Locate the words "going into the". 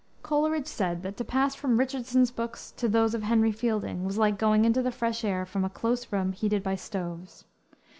4.39-4.89